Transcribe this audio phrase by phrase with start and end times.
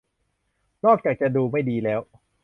[0.85, 1.99] นอกจากจะดูไม่ดีแล้ว